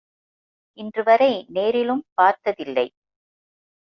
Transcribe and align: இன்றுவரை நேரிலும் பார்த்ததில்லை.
இன்றுவரை 0.77 1.45
நேரிலும் 1.47 2.01
பார்த்ததில்லை. 2.13 2.85